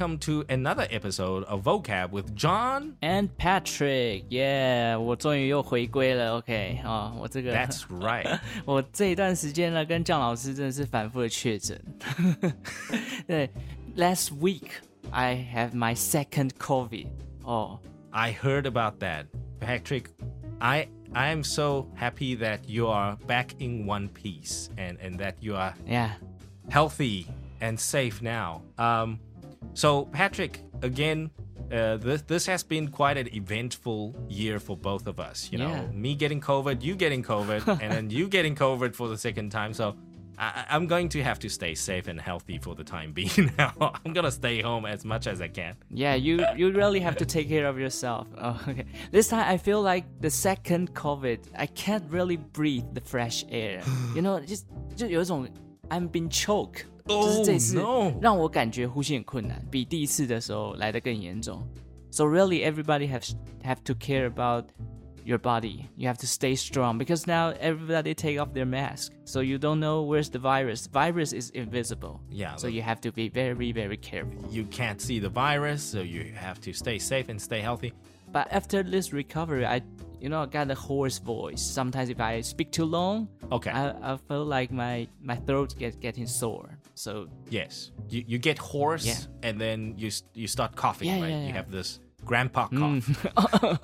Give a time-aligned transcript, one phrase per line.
[0.00, 2.96] welcome to another episode of Vocab with John.
[3.02, 6.38] And Patrick, yeah，我终于又回归了。
[6.38, 8.40] OK 啊、我这个 That's right.
[8.64, 11.78] 我这一段时间呢，跟姜老师真的是反复的确诊。
[13.26, 13.50] 对，
[13.94, 14.70] Last week
[15.10, 17.08] I have my second COVID.
[17.44, 17.78] 哦、
[18.12, 19.26] I heard about that.
[19.60, 20.04] Patrick,
[20.58, 25.34] I I am so happy that you are back in one piece and, and that
[25.40, 26.12] you are yeah.
[26.70, 27.26] healthy
[27.60, 28.62] and safe now.
[28.78, 29.18] Um,
[29.74, 31.30] so Patrick, again,
[31.72, 35.48] uh, this this has been quite an eventful year for both of us.
[35.52, 35.86] You know, Yeah.
[35.92, 39.72] me getting COVID, you getting COVID, and then you getting COVID for the second time.
[39.74, 39.94] So.
[40.38, 43.72] I, I'm going to have to stay safe and healthy for the time being now.
[44.04, 45.76] I'm gonna stay home as much as I can.
[45.90, 48.26] Yeah, you you really have to take care of yourself.
[48.36, 48.84] Oh, okay.
[49.10, 53.80] This time I feel like the second COVID, I can't really breathe the fresh air.
[54.14, 55.48] You know, just 就有一种
[55.88, 58.12] I'm being choke，、 Oh, 就是这次 no.
[58.20, 61.66] 让我感觉呼吸很困难，比第一次的时候来得更严重。
[62.10, 63.28] So really, everybody have
[63.62, 64.66] have to care about
[65.24, 65.86] your body.
[65.96, 69.80] You have to stay strong because now everybody take off their mask, so you don't
[69.80, 70.86] know where's the virus.
[70.90, 72.20] Virus is invisible.
[72.30, 74.48] Yeah, So the- you have to be very very careful.
[74.50, 77.92] You can't see the virus, so you have to stay safe and stay healthy.
[78.32, 79.82] But after this recovery, I,
[80.20, 81.60] you know, I got a hoarse voice.
[81.60, 83.70] Sometimes if I speak too long, Okay.
[83.70, 86.68] I, I feel like my my throat gets getting sore.
[86.95, 89.17] So Yes, you, you get hoarse Yeah.
[89.49, 91.29] and then you you start coughing, Yeah, right?
[91.31, 93.07] yeah, You have this grandpa cough.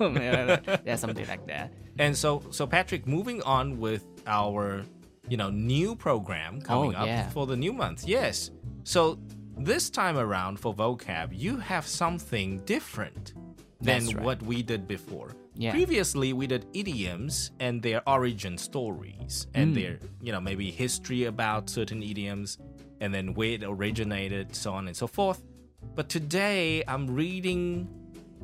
[0.00, 1.72] yeah, something like that.
[1.98, 4.82] And so so Patrick, moving on with our
[5.28, 8.06] you know new program coming Oh, up for the new month.
[8.06, 8.50] Yes.
[8.84, 9.18] So
[9.56, 13.34] this time around for vocab, you have something different
[13.80, 14.20] than right.
[14.20, 15.32] what we did before.
[15.54, 15.72] Yeah.
[15.72, 19.74] Previously, we did idioms and their origin stories and Mm.
[19.74, 22.58] their, you know, maybe history about certain idioms
[23.01, 25.41] and then where it originated, so on and so forth.
[25.95, 27.87] But today, I'm reading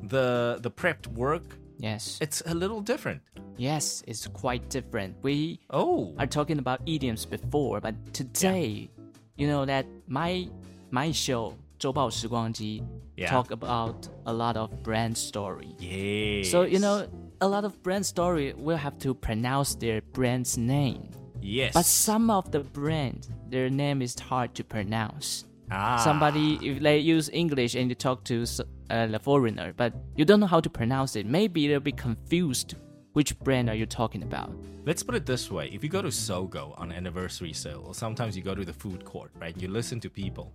[0.04, 1.44] the the prepped work.
[1.78, 3.22] Yes, It's a little different.
[3.58, 5.16] yes, it's quite different.
[5.24, 8.90] We Oh, are talking about idioms before, but today,
[9.38, 10.50] you know that my
[10.92, 12.84] my show 周报时光机
[13.16, 13.30] Yeah.
[13.32, 15.76] talk about a lot of brand story.
[15.80, 16.52] yes.
[16.52, 17.08] So you know,
[17.40, 21.10] a lot of brand story will have to pronounce their brand's name.
[21.45, 21.75] yes.
[21.75, 25.45] But some of the brand, their name is hard to pronounce.
[25.71, 28.45] ah, Somebody, if they use English and you talk to
[28.91, 32.75] uh, the foreigner, but you don't know how to pronounce it, maybe they'll be confused.
[33.13, 34.51] Which brand are you talking about?
[34.85, 38.37] Let's put it this way: if you go to Sogo on anniversary sale, or sometimes
[38.37, 39.55] you go to the food court, right?
[39.63, 40.53] You listen to people,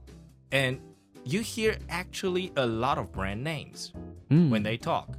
[0.51, 0.79] and
[1.23, 3.94] you hear actually a lot of brand names
[4.27, 5.09] when they talk.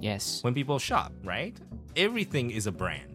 [0.00, 0.42] Yes.
[0.42, 1.56] when people shop, right?
[1.94, 3.09] Everything is a brand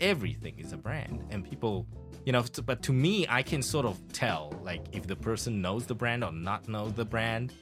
[0.00, 1.20] Everything is a brand.
[1.30, 1.86] And people,
[2.24, 5.60] you know, t- but to me, I can sort of tell, like, if the person
[5.60, 7.52] knows the brand or not know the brand,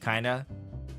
[0.00, 0.44] kind of.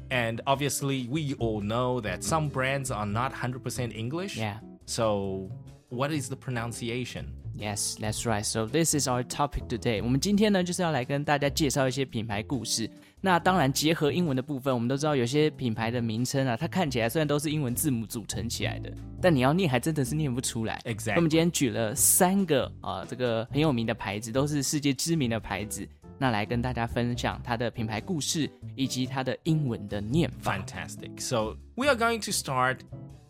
[0.10, 4.36] And obviously, we all know that some brands are not 100% English.
[4.38, 4.58] Yeah.
[4.86, 5.52] So,
[5.90, 7.34] what is the pronunciation?
[7.56, 8.46] Yes, that's right.
[8.46, 10.02] So this is our topic today.
[10.02, 12.90] 我们今天呢，就是要来跟大家介绍一些品牌故事。
[13.25, 20.79] 那当然，结合英文的部分，我们都知道有些品牌的名称啊，它看起来虽然都是英文字母组成起来的，但你要念还真的是念不出来。
[20.85, 25.89] Exactly 那我们今天举了三个啊、这个很有名的牌子，都是世界知名的牌子。
[26.19, 28.47] 那来跟大家分享它的品牌故事
[28.77, 30.59] 以及它的英文的念法。
[30.59, 31.19] Fantastic.
[31.19, 32.81] So, we are going to start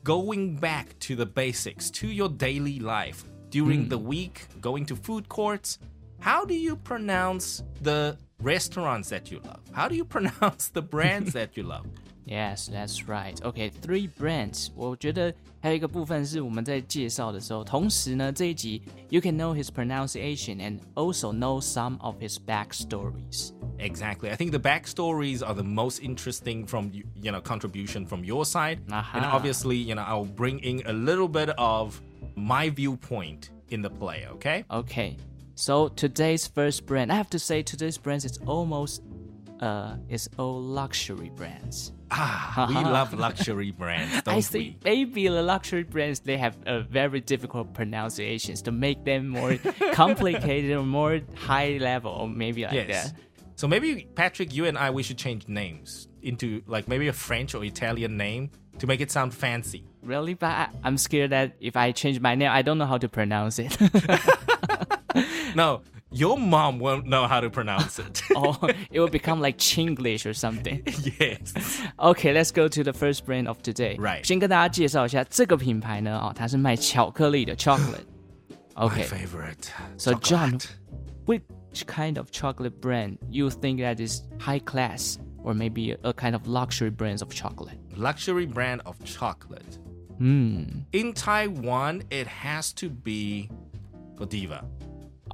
[0.03, 3.19] going back to the basics, to your daily life
[3.49, 5.77] during the week, going to food courts.
[6.21, 9.62] How do you pronounce the restaurants that you love?
[9.72, 11.86] How do you pronounce the brands that you love?
[12.26, 13.42] Yes, that's right.
[13.44, 14.70] Okay, three brands.
[14.76, 23.52] 我觉得还有一个部分是我们在介绍的时候，同时呢，这一集 you can know his pronunciation and also know some of his backstories.
[23.80, 24.30] Exactly.
[24.30, 28.46] I think the backstories are the most interesting from you you know contribution from your
[28.46, 29.32] side, and Aha.
[29.34, 32.00] obviously you know I'll bring in a little bit of
[32.36, 34.28] my viewpoint in the play.
[34.34, 34.66] Okay.
[34.70, 35.18] Okay,
[35.55, 39.03] so today's first brand, I have to say today's brands is almost
[39.61, 41.93] uh, it's all luxury brands.
[42.11, 44.43] Ah, we love luxury brands, don't I we?
[44.43, 49.57] think maybe the luxury brands they have a very difficult pronunciations to make them more
[49.93, 53.11] complicated or more high level, or maybe like Yes.
[53.13, 53.21] that.
[53.57, 57.55] So maybe Patrick, you and I, we should change names into like maybe a French
[57.55, 58.51] or Italian name
[58.81, 59.85] to make it sound fancy.
[60.03, 62.99] Really, but I, I'm scared that if I change my name, I don't know how
[62.99, 63.77] to pronounce it.
[65.56, 68.22] No, your mom won't know how to pronounce it.
[68.36, 68.56] or
[68.92, 70.82] it will become like Chinglish or something.
[71.20, 71.54] yes.
[72.00, 73.96] Okay, let's go to the first brand of today.
[74.00, 74.26] Right.
[74.26, 78.06] 先跟大家介绍一下这个品牌呢，哦，它是卖巧克力的 chocolate。
[78.76, 79.70] My Okay, favorite.
[79.98, 80.68] so John, chocolate.
[81.26, 81.42] which
[81.72, 86.34] which kind of chocolate brand you think that is high class or maybe a kind
[86.34, 87.78] of luxury brands of chocolate?
[87.96, 89.78] Luxury brand of chocolate.
[90.18, 90.64] Hmm.
[90.94, 93.50] In Taiwan, it has to be
[94.16, 94.64] Godiva.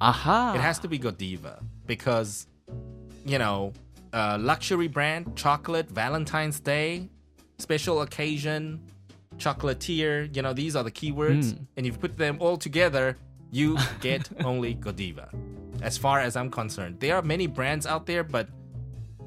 [0.00, 0.54] Aha.
[0.54, 2.46] It has to be Godiva because,
[3.24, 3.72] you know,
[4.12, 7.08] luxury brand, chocolate, Valentine's Day,
[7.58, 8.80] special occasion,
[9.36, 11.52] chocolatier, you know, these are the keywords.
[11.52, 11.66] Mm.
[11.76, 13.16] And if you put them all together,
[13.50, 15.30] you get only Godiva.
[15.82, 18.48] As far as I'm concerned, there are many brands out there, but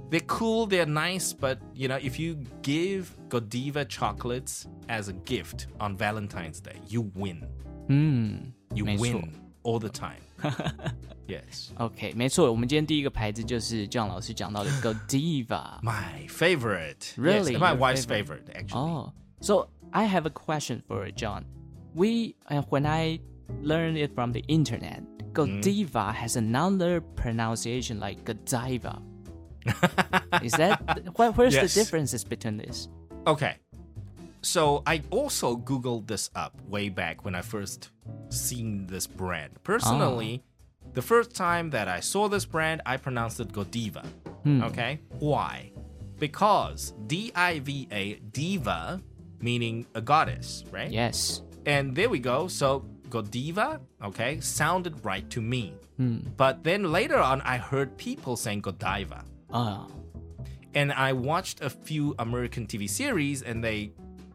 [0.09, 5.67] they're cool, they're nice, but you know, if you give Godiva chocolates as a gift
[5.79, 7.47] on Valentine's Day, you win.
[7.87, 8.37] Hmm.
[8.75, 9.42] You win。
[9.62, 10.20] all the time.
[11.26, 11.70] yes.
[11.76, 15.80] ，OK，没错，我们今天第一个牌子就是 John 老师讲到的 Godiva。
[15.82, 17.14] My favorite.
[17.16, 17.52] Really?
[17.54, 18.44] Yes, my Your wife's favorite?
[18.46, 18.78] favorite, actually.
[18.78, 21.44] Oh, so I have a question for John.
[21.94, 23.20] We uh, when I
[23.62, 25.02] learned it from the internet,
[25.32, 29.00] Godiva has another pronunciation like Godiva.
[30.42, 30.80] Is that
[31.16, 31.74] wh- where's Yes.
[31.74, 32.88] the differences between this?
[33.26, 33.56] Okay.
[34.43, 37.89] So I also Googled this up way back when I first
[38.29, 39.51] seen this brand.
[39.63, 40.89] Personally, ah.
[40.93, 44.05] the first time that I saw this brand, I pronounced it Godiva.
[44.43, 44.63] Hmm.
[44.63, 44.99] Okay?
[45.19, 45.71] Why?
[46.19, 49.01] Because D I V A, diva,
[49.39, 50.91] meaning a goddess, right?
[50.91, 51.41] Yes.
[51.65, 52.47] And there we go.
[52.49, 55.73] So Godiva, okay, sounded right to me.
[55.97, 56.17] Hmm.
[56.35, 59.23] But then later on, I heard people saying Godiva.
[59.51, 59.87] Ah,
[60.73, 63.93] And I watched a few American TV series and they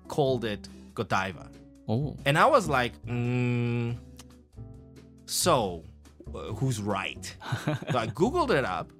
[0.09, 1.49] called it Godiva.
[1.89, 3.97] oh, And I was like, mm,
[5.27, 5.85] so
[6.35, 7.25] uh, who's right?
[7.91, 8.91] so I Googled it up.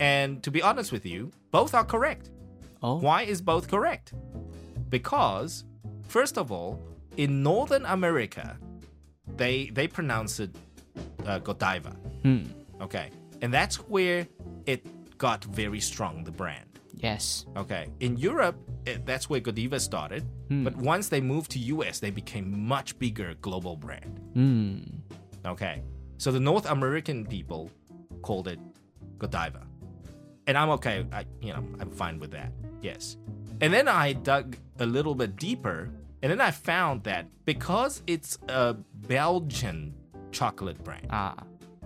[0.00, 2.30] And to be honest with you, both are correct.
[2.82, 4.12] oh, Why is both correct?
[4.88, 5.64] Because,
[6.08, 6.80] first of all,
[7.16, 8.56] in Northern America,
[9.36, 10.50] they they pronounce it
[11.26, 11.90] uh, Godiva.
[12.22, 12.44] hmm,
[12.80, 13.10] Okay,
[13.42, 14.26] and that's where
[14.66, 14.84] it
[15.18, 16.24] got very strong.
[16.24, 16.71] The brand.
[17.01, 17.45] yes.
[17.55, 20.23] Okay, in Europe, it, that's where Godiva started.
[20.49, 24.19] But once they moved to US, they became much bigger global brand.
[24.33, 24.79] Hmm,
[25.45, 25.81] Okay,
[26.17, 27.69] so the North American people
[28.21, 28.59] called it
[29.17, 29.61] Godiva,
[30.47, 31.05] and I'm okay.
[31.11, 32.51] I, you know, I'm fine with that.
[32.81, 33.17] Yes,
[33.61, 35.89] and then I dug a little bit deeper,
[36.21, 38.75] and then I found that because it's a
[39.07, 39.93] Belgian
[40.31, 41.35] chocolate brand, 啊，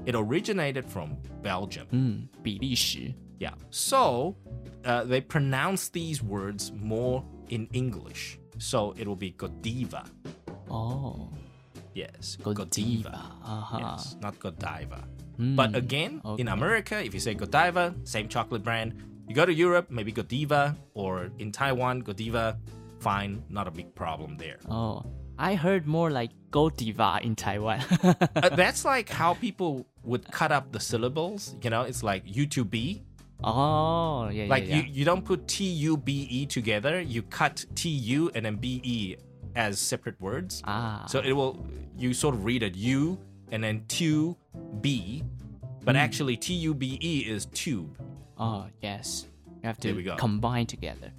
[0.05, 1.85] it originated from Belgium.
[1.91, 3.54] 嗯，比利时 Yeah.
[3.70, 4.36] So
[4.84, 8.38] uh, they pronounce these words more in English.
[8.58, 10.04] So it will be Godiva.
[10.70, 11.28] Oh.
[11.94, 12.36] Yes.
[12.42, 12.64] Godiva.
[12.64, 13.32] Godiva.
[13.44, 13.78] Uh-huh.
[13.80, 14.16] Yes.
[14.20, 15.04] Not Godiva.
[15.38, 16.40] Mm, but again, okay.
[16.40, 18.94] in America, if you say Godiva, same chocolate brand.
[19.28, 22.58] You go to Europe, maybe Godiva, or in Taiwan, Godiva.
[23.00, 24.58] Fine, not a big problem there.
[24.70, 25.04] Oh,
[25.38, 27.80] I heard more like Godiva in Taiwan.
[28.02, 31.54] uh, that's like how people would cut up the syllables.
[31.60, 33.02] You know, it's like U2B
[33.41, 37.89] 哦，yeah Like yeah you, you don't put T U B E together, you cut T
[37.89, 39.17] U and then B E
[39.55, 40.61] as separate words.
[40.63, 41.57] 啊 So it will,
[41.97, 43.17] you sort of read it U
[43.51, 44.35] and then two
[44.81, 45.23] B,
[45.83, 46.01] but Hmm.
[46.01, 47.89] actually T U B E is tube.
[48.35, 50.17] 哦，yes。You have There we to go.
[50.17, 51.11] combine together.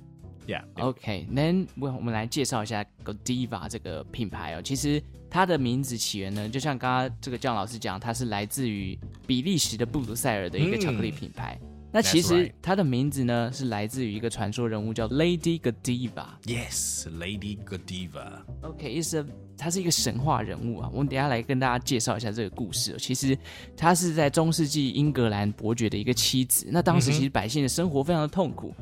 [0.46, 0.64] Yeah.
[0.74, 4.62] OK，then、我我们来介绍一下 Godiva 这个品牌哦。
[4.62, 5.00] 其实
[5.30, 11.56] 它的名字起源呢，就像刚刚这个姜老师讲，它是来自于比利时的布鲁塞尔的一个巧克力品牌。
[11.97, 16.27] 那其实.它的名字呢，是来自于一个传说人物叫 Lady Godiva。
[16.45, 18.43] Yes, Lady Godiva.
[18.61, 19.25] OK，is、a
[19.57, 20.87] 他是一个神话人物啊。
[20.93, 23.35] 我们等一下来跟大家介绍一下这个故事哦、其实
[23.75, 26.67] 他是在中世纪英格兰伯爵的一个妻子。
[26.69, 28.75] 那当时其实百姓的生活非常的痛苦，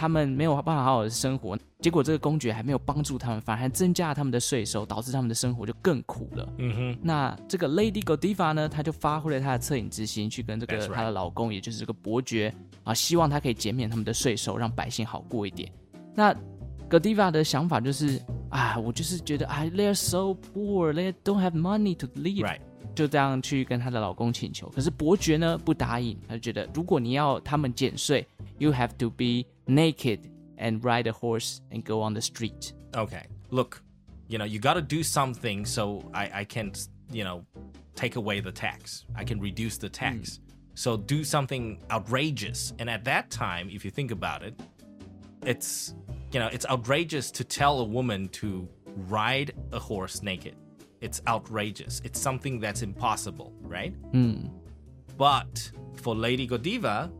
[0.00, 1.58] 他们没有办法好好的生活。
[1.78, 6.48] 结果这个公爵还没有帮助他们，反而还增加了他们的税收，导致他们的生活就更苦了。
[6.56, 6.96] Mm-hmm.
[7.02, 12.50] 那这个 Lady Godiva 呢，她就发挥了她的恻隐之心，去跟这个她的老公，也就是这个伯爵
[12.82, 15.70] 啊，希望他可以减免他们的税收，让百姓好过一点。
[16.14, 16.34] 那
[16.88, 22.60] Godiva 的想法就是啊，我就是觉得啊，they're so poor, they don't have money to live，、Right.
[22.94, 24.66] 就这样去跟她的老公请求。
[24.70, 28.26] 可是伯爵呢不答应，他就觉得如果你要他们减税
[28.58, 32.72] ，you have to be naked and ride a horse and go on the street。
[32.94, 33.24] Okay.
[33.50, 33.82] Look,
[34.28, 36.76] you know, you got to do something so I, I can't,
[37.10, 37.44] you know,
[37.94, 39.06] take away the tax.
[39.14, 40.36] I can reduce the tax.
[40.36, 40.42] Hmm.
[40.74, 42.72] So do something outrageous.
[42.78, 44.58] And at that time, if you think about it,
[45.44, 45.94] it's,
[46.32, 48.68] you know, it's outrageous to tell a woman to
[49.08, 50.56] ride a horse naked.
[51.00, 52.00] It's outrageous.
[52.04, 53.94] It's something that's impossible, right?
[54.12, 54.50] 嗯
[55.16, 57.10] But for Lady Godiva,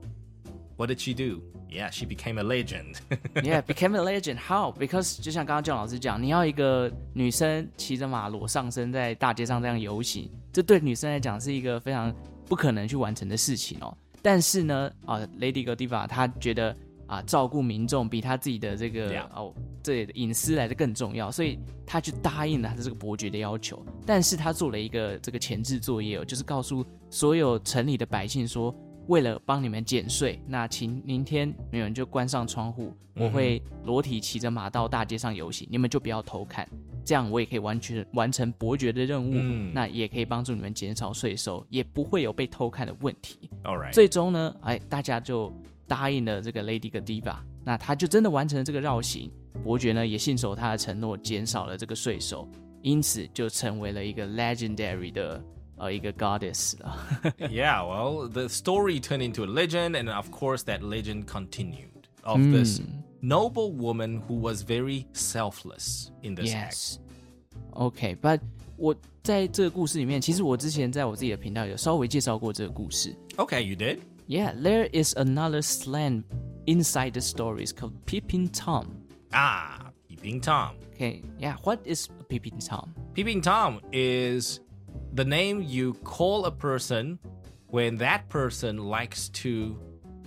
[0.81, 1.43] what did she do?
[1.69, 2.97] Yeah, she became a legend.
[3.45, 4.39] Yeah, became a legend.
[4.39, 4.73] How?
[4.73, 12.13] Because 就像刚刚姜老师讲，你要一个女生骑着马裸上身在大街上这样游行，这对女生来讲是一个非常
[12.47, 13.95] 不可能去完成的事情哦。
[14.23, 16.75] 但是呢，啊，Lady Godiva 她觉得
[17.07, 23.83] 啊，照顾民众比她自己的这个.哦这隐私来的更重要，所以她就答应了她的这个伯爵的要求。
[24.05, 28.75] 但是她做了一个这个前置作业哦，就是告诉所有城里的百姓说，
[29.07, 36.69] 为了帮你们减税，那请明天你们就关上窗户，我会裸体骑着马到大街上游行，你们就不要偷看，
[37.05, 43.51] 这样我也可以完全完成伯爵的任务，嗯那也可以帮助你们减少税收，也不会有被偷看的问题。
[43.65, 43.93] All right.
[43.93, 45.53] 最终呢，哎，大家就
[45.89, 49.31] 答应了这个 Lady Godiva，那他就真的完成了这个绕行。
[49.65, 52.49] 伯爵呢也信守他的承诺，减少了这个税收，
[52.81, 55.43] 因此就成为了一个 legendary 的
[55.80, 56.98] 呃一个 goddess 了。
[57.50, 62.40] yeah, well, the story turned into a legend, and of course, that legend continued of
[62.52, 62.82] this
[63.22, 66.74] noble woman who was very selfless in this act.
[66.74, 67.00] Yes.
[67.72, 68.40] OK，but、
[68.78, 73.16] 我在这个故事里面，其实我之前在我自己的频道有稍微介绍过这个故事。
[73.38, 74.00] Okay, you did?
[74.28, 76.24] Yeah, there is another slang
[76.66, 77.64] inside the story.
[77.66, 78.88] It's called peeping tom.
[79.32, 80.76] Ah, Peeping Tom.
[80.94, 82.94] Okay, yeah, what is a peeping tom?
[83.14, 84.60] Peeping Tom is
[85.14, 87.20] the name you call a person
[87.68, 89.78] when that person likes to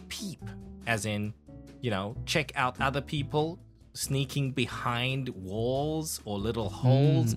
[0.08, 0.42] peep,
[0.86, 1.32] as in,
[1.80, 3.58] you know, check out other people,
[3.94, 7.36] sneaking behind walls or little holes,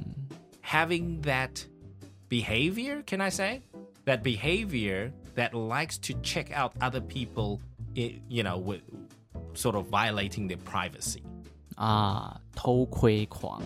[0.62, 1.65] having that
[2.30, 3.62] behavior, can I say?
[4.06, 7.62] That behavior that likes to check out other people,
[7.98, 8.82] i- you know, with
[9.53, 11.24] sort of violating their privacy.
[11.77, 13.62] 啊，偷窥狂，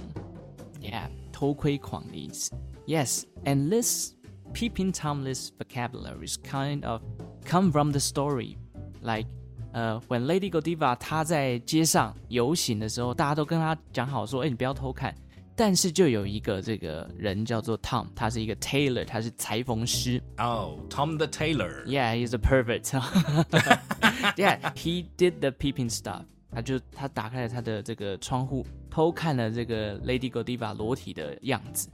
[0.80, 1.08] Yeah，
[1.40, 2.52] 偷窥狂的意思。
[2.86, 4.14] Yes, and this
[4.54, 7.02] peeping tom this vocabulary is kind of
[7.46, 8.58] come from the story,
[9.02, 9.28] like
[9.74, 15.14] 呃、w h e n Lady Godiva 她在街上游行的时候，大家都跟她讲好说，哎，你不要偷看。
[15.58, 20.22] 但是就有一个这个人叫做 Tom，他是一个 tailor，他是裁缝师。
[20.38, 21.86] Oh, Tom the Tailor.
[21.86, 22.84] Yeah, he's a pervert.
[24.36, 26.26] yeah, he did the peeping stuff.
[26.51, 31.89] 他就他打开了他的这个窗户，偷看了这个 Lady Godiva 裸体的样子。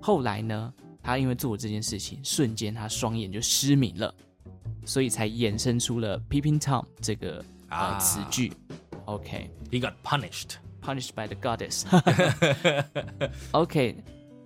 [0.00, 4.14] 后来呢，他因为做了这件事情，瞬间他双眼就失明了，
[4.84, 8.52] 所以才衍生出了 peeping tom 这个呃啊词句。
[9.06, 10.56] OK，He got punished.
[10.82, 11.84] punished by the goddess。
[13.52, 13.96] OK，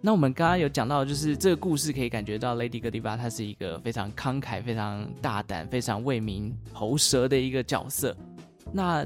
[0.00, 8.14] 那我们刚刚有讲到，就是这个故事可以感觉到 Lady Godiva 她是一个非常慷慨、非常大胆、非常为民喉舌的一个角色。
[8.72, 9.04] 那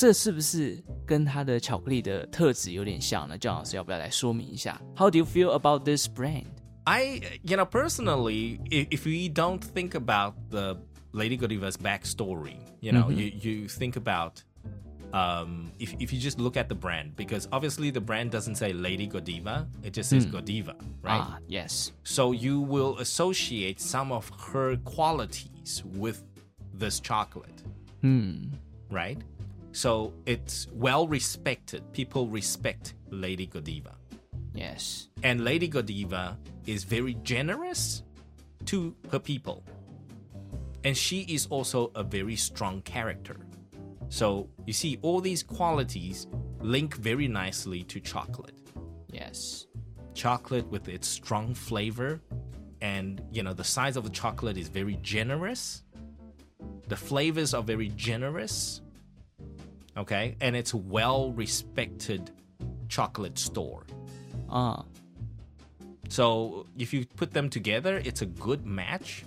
[0.00, 3.38] 这是不是跟她的巧克力的特质有点像呢？
[3.38, 4.80] 姜老师要不要来说明一下？
[4.96, 6.46] How do you feel about this brand？
[6.84, 10.76] I, you know, personally, if, if we don't think about the
[11.12, 14.42] Lady Godiva's backstory, you know, you, you think about
[15.12, 18.72] um, if, if you just look at the brand, because obviously the brand doesn't say
[18.72, 21.20] Lady Godiva, it just says Godiva, right?
[21.20, 26.22] 啊，Yes， So you will associate some of her qualities with
[26.72, 27.64] this chocolate,
[28.02, 28.52] 嗯
[28.90, 29.18] right?
[29.71, 31.91] So it's well respected.
[31.93, 38.03] People respect Lady Godiva.，Yes，And Lady Godiva is very generous
[38.65, 39.63] to her people.
[40.83, 43.37] And she is also a very strong character.
[44.09, 46.27] So you see, all these qualities
[46.59, 48.57] link very nicely to chocolate.
[49.11, 52.19] Yes，Chocolate with its strong flavor,
[52.81, 55.83] and you know, the size of the chocolate is very generous.
[56.89, 58.81] The flavors are very generous.
[59.97, 62.31] Okay, and it's a well respected
[62.89, 63.85] chocolate store.
[64.47, 64.85] 啊
[66.09, 69.23] So if you put them together, it's a good match.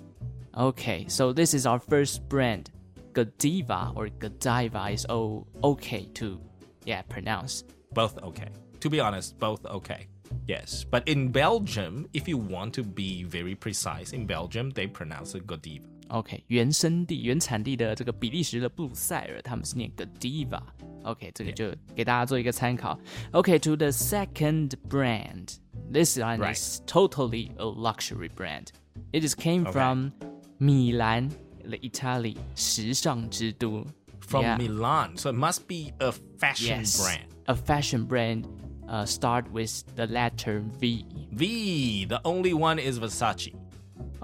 [0.55, 2.71] Okay, so this is our first brand.
[3.15, 6.39] Godiva or Godiva is o okay to
[6.85, 7.65] yeah pronounce.
[7.93, 8.51] Both okay.
[8.81, 10.09] To be honest, both okay.
[10.47, 10.85] Yes.
[10.85, 15.47] But in Belgium, if you want to be very precise, in Belgium, they pronounce it
[15.47, 15.87] Godiva.
[16.10, 23.00] OK，原生地、原产地的这个比利时的布鲁塞尔，他们是念 Godiva。OK，这个就给大家做一个参考。
[23.32, 25.56] OK，to、the second brand.
[25.92, 26.56] This one Right.
[26.56, 28.68] is totally a luxury brand.
[29.12, 29.72] It is came Okay.
[29.72, 30.12] from
[30.58, 31.30] 米兰，
[31.64, 33.86] the Italy 时尚之都。
[34.22, 34.58] From Yeah.
[34.60, 35.18] Milan.
[35.18, 37.28] So it must be a fashion Yes, brand.
[37.46, 38.46] a fashion brand.
[38.88, 41.06] Uh, start with the letter V.
[41.32, 42.06] V.
[42.06, 43.54] The only one is Versace.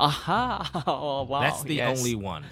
[0.00, 0.83] Aha!
[0.87, 1.40] Oh, wow.
[1.40, 1.99] That's the yes.
[1.99, 2.45] only one.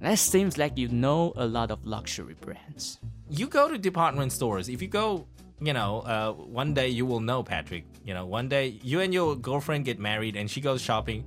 [0.00, 2.98] That seems like you know a lot of luxury brands.
[3.28, 4.68] You go to department stores.
[4.68, 5.26] If you go,
[5.60, 7.84] you know, uh, one day you will know, Patrick.
[8.04, 11.24] You know, one day you and your girlfriend get married and she goes shopping.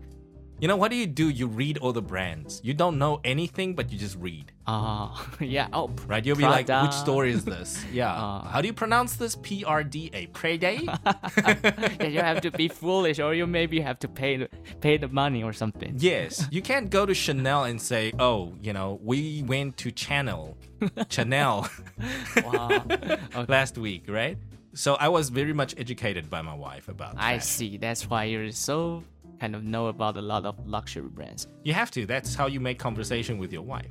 [0.61, 1.27] You know, what do you do?
[1.29, 2.61] You read all the brands.
[2.63, 5.67] You don't know anything, but you just read, Ah, yeah.
[5.73, 6.23] Oh, right?
[6.23, 7.83] You'll be like, which store is this?
[7.91, 8.13] Yeah.
[8.47, 9.35] How do you pronounce this?
[9.41, 10.27] P R D A.
[10.27, 10.73] Prada?
[11.99, 14.49] yeah, you have to be foolish, or you maybe have to pay the,
[14.81, 15.95] pay the money or something.
[15.97, 16.47] yes.
[16.51, 20.55] You can't go to Chanel and say, oh, you know, we went to Chanel,
[21.09, 21.67] Chanel
[22.45, 22.85] Wow.
[23.47, 24.37] last week, right?
[24.73, 27.43] So I was very much educated by my wife about I that.
[27.43, 27.77] see.
[27.77, 29.03] That's why you're so
[29.40, 31.46] kind of know about a lot of luxury brands.
[31.64, 32.06] You have to.
[32.06, 33.90] That's how you make conversation with your wife.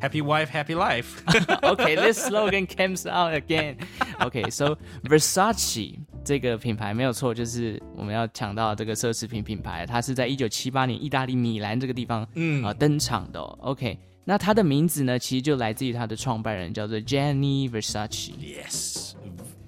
[0.00, 1.22] Happy wife, happy life.
[1.62, 3.76] okay, this slogan comes out again.
[4.20, 13.56] Okay, so Versace 这个品牌没有错，就是我们要讲到这个奢侈品品牌，它是在一九七八年意大利米兰这个地方嗯呃登场的、哦。
[13.60, 18.32] OK，那它的名字呢，其实就来自于它的创办人叫做 Gianni Versace。
[18.38, 19.12] yes.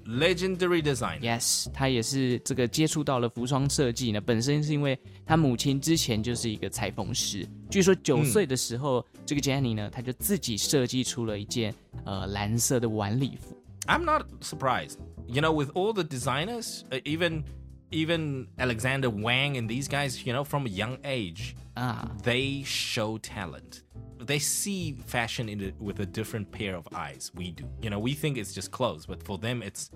[0.06, 1.20] Legendary Design。
[1.20, 13.56] Yes，他也是这个接触到了服装设计呢，本身是因为他母亲之前就是一个裁缝师，据说九岁的时候，嗯、这个 Gianni 呢，他就自己设计出了一件呃蓝色的晚礼服。
[13.86, 14.98] I'm not surprised.
[15.26, 17.44] You know, with all the designers, uh, even
[17.90, 22.08] even Alexander Wang and these guys, you know, from a young age, ah.
[22.22, 23.82] they show talent
[24.21, 27.31] They see fashion in a, with a different pair of eyes.
[27.33, 27.63] We do.
[27.81, 29.89] You know, we think it's just clothes, but for them, it's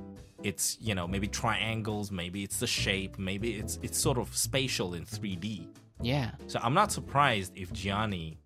[0.44, 4.94] it's you know maybe triangles, maybe it's the shape, maybe it's it's sort of spatial
[4.94, 5.68] in 3D.
[6.02, 8.38] ，Yeah， So I'm not surprised if Gianni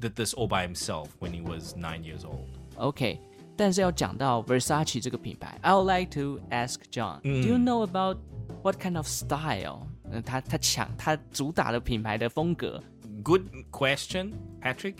[0.00, 2.48] did this all by himself when he was nine years old.
[2.76, 3.20] OK。
[3.56, 8.16] 但是要讲到 Versace 这个品牌，I would like to ask John，Do、you know about
[8.62, 9.86] what kind of style？
[10.10, 12.82] 嗯，他他抢他主打的品牌的风格
[13.22, 14.94] Good question, Patrick.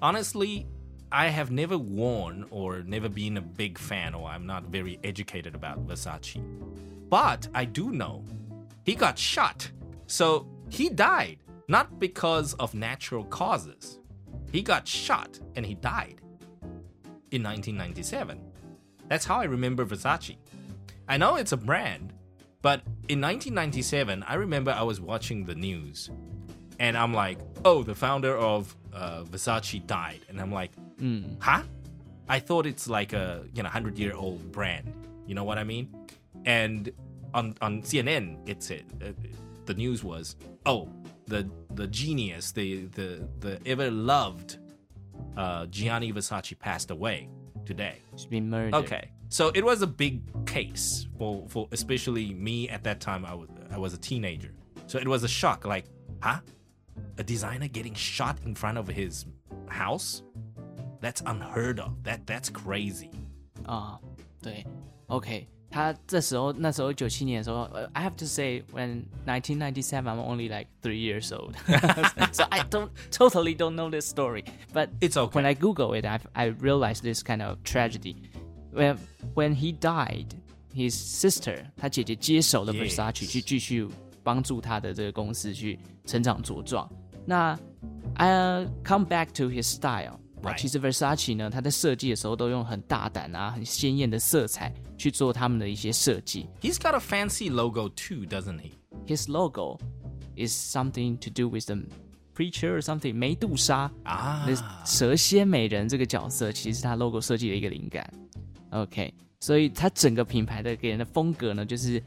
[0.00, 0.66] Honestly,
[1.10, 5.54] I have never worn or never been a big fan, or I'm not very educated
[5.54, 6.42] about Versace.
[7.08, 8.24] But I do know
[8.84, 9.70] he got shot.
[10.06, 13.98] So he died, not because of natural causes.
[14.52, 16.20] He got shot and he died
[17.30, 18.40] in 1997.
[19.08, 20.36] That's how I remember Versace.
[21.08, 22.12] I know it's a brand,
[22.60, 26.10] but in 1997, I remember I was watching the news
[26.78, 30.72] and I'm like, oh, the founder of uh, Versace died, and I'm like,
[31.40, 31.62] huh?
[32.28, 34.92] I thought it's like a you know hundred year old brand.
[35.26, 35.94] You know what I mean?
[36.44, 36.90] And
[37.34, 39.12] on on CNN, it's it uh,
[39.66, 40.88] the news was, oh,
[41.26, 44.58] the the genius, the the the ever loved
[45.36, 47.28] uh, Gianni Versace passed away
[47.64, 47.96] today.
[48.16, 49.10] She's been murdered。Okay.
[49.30, 53.24] So it was a big case for, for especially me at that time.
[53.24, 54.52] I was I was a teenager,
[54.86, 55.66] so it was a shock.
[55.66, 55.84] Like,
[56.22, 56.40] huh?
[57.17, 59.25] A designer getting shot in front of his
[59.67, 60.21] house?
[61.01, 61.91] That's unheard of.
[62.03, 63.09] That that's crazy.
[63.65, 63.99] 啊，
[64.41, 64.65] 对，
[65.07, 71.55] OK，他这时候那时候九七年的时候、呃 i have to say when 1997 I'm only like three years old,
[72.31, 74.43] so I don't totally don't know this story.
[74.73, 75.33] But It's okay.
[75.39, 78.15] when I Google it, I I realized this kind of tragedy.
[78.71, 78.97] When
[79.35, 80.35] when he died,
[80.73, 82.95] his sister 他姐姐接手了 Yes.
[82.95, 83.87] Versace 去继续
[84.27, 86.89] 帮助他的这个公司去成长茁壮。
[87.25, 87.57] 那
[88.15, 90.19] I come back to his style.
[90.43, 90.57] 啊 Right.
[90.59, 96.49] 其实 Versace 呢，它在设计的时候都用很大胆啊、很鲜艳的色彩去做他们的一些设计。
[96.59, 98.71] He's got a fancy logo too, doesn't he?
[99.07, 99.79] His logo
[100.35, 101.77] is something to do with the
[102.35, 103.15] preacher or something。
[103.15, 104.43] 梅杜莎 Ah.
[104.45, 108.13] 那蛇蝎美人这个角色，其实是他 logo 设计的一个灵感。
[108.71, 112.03] OK，所以它整个品牌的给人的风格呢，就是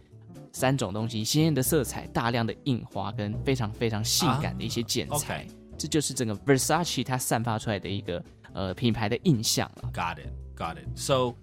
[0.52, 5.44] 三种东西：鲜艳的色彩、大量的印花跟非常非常性感的一些剪裁。
[5.44, 5.48] OK
[5.78, 8.24] 这就是整个 Versace 它散发出来的一个
[8.54, 9.90] 呃品牌的印象了。
[9.92, 10.30] Got it.
[10.56, 10.88] Got it.
[10.98, 11.34] So,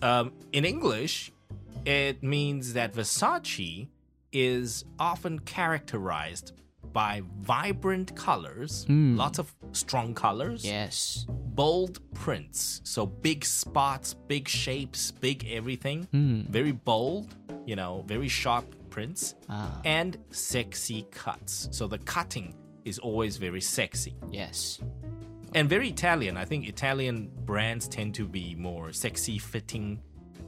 [0.00, 1.32] um, in English,
[1.84, 3.88] it means that Versace
[4.30, 6.52] is often characterized
[6.92, 11.26] by vibrant colors, lots of strong colors, Yes，
[11.57, 12.81] bold prints.
[12.85, 16.07] So, big spots, big shapes, big everything.
[16.49, 19.35] Very bold, you know, very sharp prints.
[19.49, 19.81] Ah.
[19.83, 21.67] And sexy cuts.
[21.71, 22.53] So, the cutting
[22.85, 26.37] is always very sexy Yes，and very Italian.
[26.37, 29.99] I think Italian brands tend to be more sexy fitting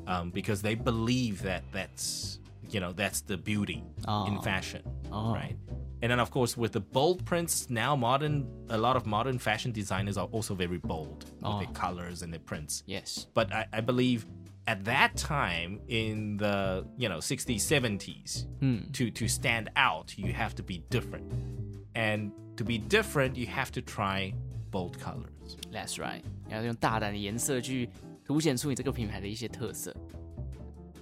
[0.07, 2.39] um, because they believe that that's
[2.70, 3.82] you know that's the beauty
[4.26, 4.40] in Oh.
[4.42, 4.82] fashion,
[5.12, 5.32] Oh.
[5.34, 5.56] right?
[6.02, 9.72] And then of course with the bold prints now, modern a lot of modern fashion
[9.72, 11.58] designers are also very bold with Oh.
[11.60, 12.82] their colors and their prints.
[12.86, 14.26] Yes， But I, I believe
[14.66, 18.46] at that time in the you know 60s 70s
[18.92, 21.30] to to stand out you have to be different
[21.94, 24.32] and to be different you have to try
[24.70, 27.88] bold colors That's right，你要用大胆的颜色去
[28.24, 29.94] 凸显出你这个品牌的一些特色。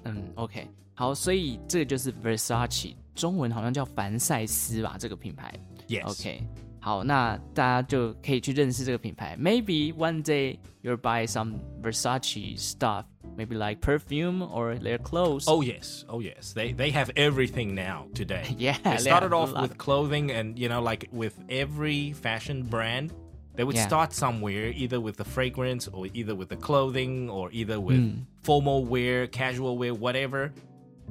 [0.05, 5.53] 嗯，OK， 好，所以这个就是 Versace，中文好像叫凡赛斯吧，这个品牌。
[5.89, 6.05] Yes.
[6.05, 6.43] OK，
[6.81, 9.37] 好，那大家就可以去认识这个品牌。
[9.39, 13.05] Maybe one day you'll buy some Versace stuff,
[13.37, 15.45] maybe like perfume or their clothes.
[15.47, 16.53] Oh yes, oh yes.
[16.55, 18.55] They they have everything now today.
[18.59, 19.63] Yeah, They they started have a off lot.
[19.63, 23.13] with clothing and you know like with every fashion brand
[23.55, 23.87] they would Yeah.
[23.87, 28.23] start somewhere either with the fragrance or either with the clothing or either with Hmm.
[28.43, 30.53] formal wear, casual wear, whatever.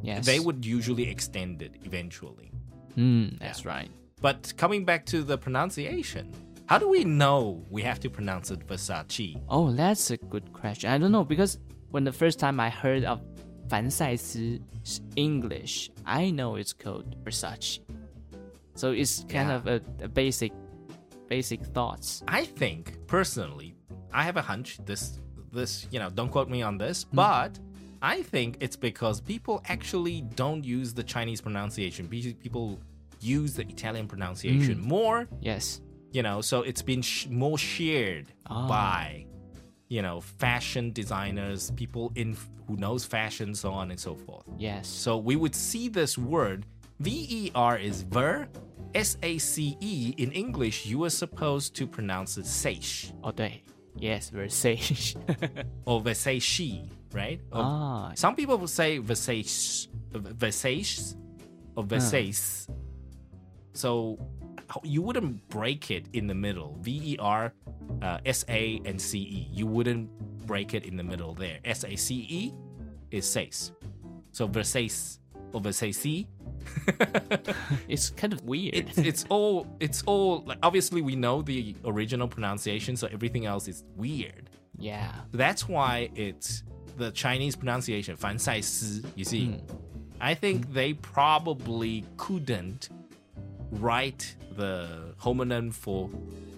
[0.02, 0.26] Yes.
[0.26, 2.52] They would usually extend it eventually.
[2.96, 3.70] Mm, that's yeah.
[3.70, 3.90] right.
[4.20, 6.32] But coming back to the pronunciation,
[6.66, 9.40] how do we know we have to pronounce it Versace?
[9.48, 10.90] Oh, that's a good question.
[10.90, 11.58] I don't know because
[11.90, 13.20] when the first time I heard of
[13.68, 13.90] Fan
[15.16, 17.80] English, I know it's called Versace.
[18.74, 19.56] So it's kind yeah.
[19.56, 20.52] of a, a basic
[21.28, 22.22] basic thoughts.
[22.28, 23.74] I think personally,
[24.12, 25.20] I have a hunch this
[25.52, 27.08] this, you know, don't quote me on this, mm.
[27.14, 27.58] but
[28.02, 32.08] I think it's because people actually don't use the Chinese pronunciation.
[32.08, 32.78] People
[33.20, 34.88] use the Italian pronunciation Hmm.
[34.88, 35.80] more, Yes.
[36.12, 36.40] you know.
[36.40, 38.68] So it's been sh- more shared Ah.
[38.68, 39.26] by,
[39.88, 44.44] you know, fashion designers, people in who knows fashion, so on and so forth.
[44.58, 44.88] Yes.
[44.88, 46.66] So we would see this word
[46.98, 48.48] V E R is ver,
[48.94, 50.14] S A C E.
[50.16, 53.62] In English, you are supposed to pronounce it seish 哦，对
[54.00, 55.14] ，Yes, Versace.
[55.84, 57.40] or Versace, right?
[57.50, 61.16] Or- ah, Some people will say Versace, Versace,
[61.74, 62.68] or Versace.
[63.72, 64.18] So
[64.84, 66.76] you wouldn't break it in the middle.
[66.80, 67.52] V E R,
[68.02, 69.48] uh, S A and C E.
[69.52, 70.08] You wouldn't
[70.46, 71.58] break it in the middle there.
[71.64, 72.52] S A C E
[73.10, 73.70] is sace.
[74.32, 75.18] So Versace
[75.52, 76.26] or Versace.
[77.88, 78.74] it's kind of weird.
[78.74, 83.68] it's it's all it's all like obviously we know the original pronunciation, so everything else
[83.68, 84.50] is weird.
[84.78, 85.12] yeah.
[85.32, 86.64] That's why it's
[86.97, 89.01] the Chinese pronunciation, 凡赛斯.
[89.15, 89.59] You see,
[90.19, 92.89] I think they probably couldn't
[93.71, 96.09] write the homonym for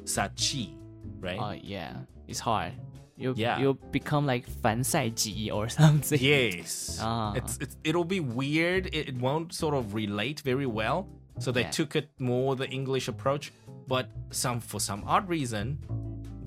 [0.06, 0.72] sachi,
[1.20, 1.40] right?
[1.40, 1.94] Oh yeah,
[2.28, 2.74] it's hard.
[3.16, 3.60] You Yeah.
[3.60, 6.20] you become like 凡赛季 or something.
[6.20, 6.98] yes.
[7.02, 7.34] Ah.
[7.36, 8.88] It's, it's it'll be weird.
[8.88, 11.08] It, it won't sort of relate very well.
[11.40, 11.70] So they Yeah.
[11.72, 13.52] took it more the English approach,
[13.88, 15.78] but some for some odd reason,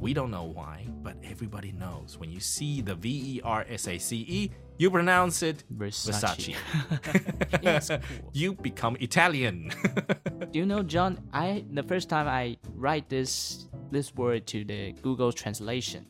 [0.01, 3.87] we don't know why, but everybody knows when you see the V E R S
[3.87, 6.55] A C E, you pronounce it Versace.
[7.51, 8.01] Versace.
[8.21, 8.29] Cool.
[8.33, 9.71] you become Italian.
[10.51, 11.19] Do you know, John?
[11.33, 16.05] I the first time I write this this word to the Google translation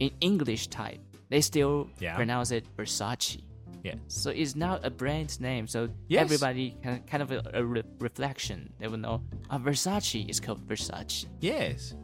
[0.00, 2.16] in English type, they still Yeah.
[2.16, 3.40] pronounce it Versace.
[3.84, 3.94] yeah.
[4.08, 5.66] So it's not a brand name.
[5.68, 6.22] So Yes.
[6.22, 8.72] everybody can kind of a, a re- reflection.
[8.80, 9.22] They will know.
[9.50, 11.26] Ah, Versace is called Versace.
[11.40, 11.94] Yes,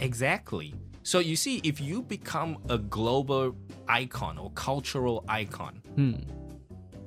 [0.00, 0.74] exactly.
[1.02, 3.54] So you see, if you become a global
[3.88, 5.80] icon or cultural icon,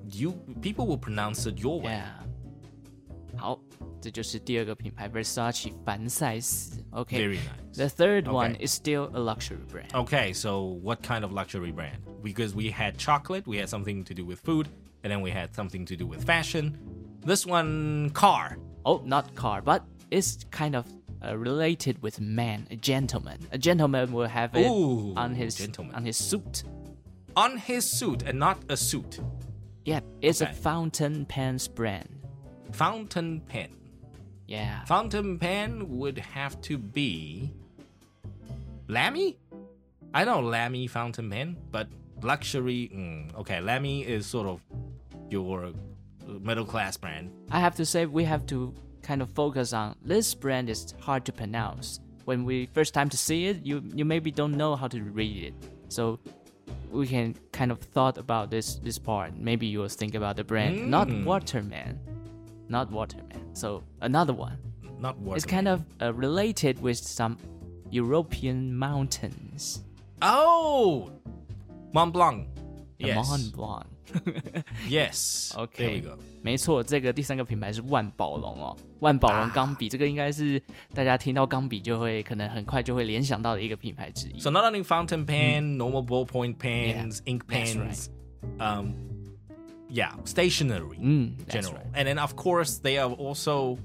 [0.10, 1.94] you people will pronounce it your way.
[1.94, 2.18] Yeah.
[3.38, 3.60] 好，
[4.02, 6.84] 这就是第二个品牌 Versace 凡赛斯。
[6.92, 7.18] Okay.
[7.18, 7.78] Very nice.
[7.78, 8.64] The third one Okay.
[8.66, 9.90] is still a luxury brand.
[9.94, 12.00] Okay, so what kind of luxury brand?
[12.22, 14.68] Because we had chocolate, we had something to do with food,
[15.04, 16.78] and then we had something to do with fashion.
[17.26, 18.58] This one, car.
[18.84, 20.86] Oh, not car, but it's kind of
[21.25, 23.39] uh, related with man, a gentleman.
[23.53, 25.95] A gentleman will have it Ooh, on his gentleman.
[25.95, 26.65] on his suit.
[27.37, 29.21] On his suit, and not a suit.
[29.85, 32.09] Yeah, it's a fountain pens brand.
[32.73, 33.69] Fountain pen.
[34.47, 34.85] Yeah.
[34.85, 37.53] Fountain pen would have to be
[38.89, 39.39] Lamy.
[40.15, 41.89] I know Lamy fountain pen, but
[42.23, 42.91] luxury.
[42.95, 44.61] mm, okay, Lamy is sort of
[45.31, 45.73] your
[46.41, 47.31] middle class brand.
[47.51, 48.73] I have to say we have to
[49.09, 52.01] kind of focus on this brand is hard to pronounce.
[52.25, 55.37] When we first time to see it, you you maybe don't know how to read
[55.49, 55.55] it.
[55.89, 56.19] So
[56.91, 59.31] we can kind of thought about this this part.
[59.39, 61.25] Maybe you will think about the brand, not Mm.
[61.25, 61.99] Waterman,
[62.69, 63.41] not Waterman.
[63.55, 64.59] So another one.
[64.99, 67.37] Not what It's kind of uh, related with some
[67.91, 69.85] European mountains.
[70.23, 71.11] oh
[71.93, 72.49] Mont Blanc.
[72.99, 73.29] Yes.
[73.29, 73.87] Mont Blanc.
[74.90, 75.52] Yes.
[75.54, 76.18] There OK， we go.
[76.42, 78.76] 没错，这个第三个品牌是万宝龙哦。
[79.00, 80.62] 万宝龙钢笔，这个应该是
[80.94, 84.40] 大家听到钢笔就会可能很快就会联想到的一个品牌之一。
[84.40, 88.10] So not only fountain pen, normal ballpoint pens, ink that's pens,
[88.60, 88.94] um,
[89.90, 90.98] yeah, stationery.
[91.00, 91.76] 嗯，that's general.
[91.76, 91.94] right.
[91.94, 93.78] And then of course they are also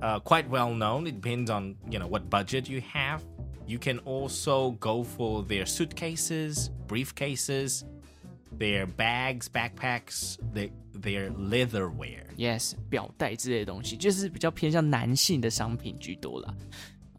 [0.00, 1.06] uh, quite well known.
[1.06, 3.20] It depends on you know what budget you have.
[3.66, 7.84] You can also go for their suitcases, briefcases,
[8.57, 10.69] Their bags, backpacks, their
[11.01, 12.25] their leatherware.
[12.37, 16.53] Yes，表带之类的东西，就是比较偏向男性的商品居多啦。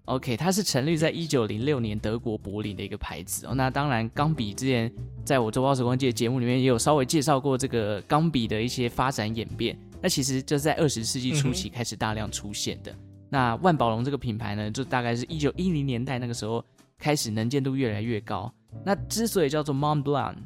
[0.06, 3.54] OK，它是成立在一九零六年德国柏林的一个牌子哦。
[3.54, 4.92] 那当然，钢笔之前
[5.24, 9.76] 在我周报时光机的节目里面也有稍微介绍过这个钢笔的一些发展演变。
[10.00, 12.94] 那其实就是在二十世纪初期开始大量出现的。
[13.28, 16.64] 那万宝龙这个品牌呢，就大概是一九一零年代那个时候
[16.96, 18.52] 开始能见度越来越高。
[18.84, 20.36] 那之所以叫做 Mont Blanc，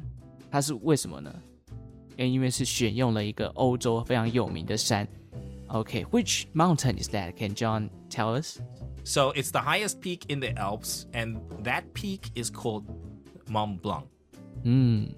[0.50, 1.34] 它是为什么呢？
[2.16, 5.06] 因为是选用了一个欧洲非常有名的山。
[5.68, 6.04] Okay,
[6.54, 7.34] mountain is that?
[7.36, 8.58] Can John tell us?
[9.04, 12.84] So it's the highest peak in the Alps, and that peak is called
[13.48, 14.06] Mont Blanc.
[14.64, 15.10] Mm.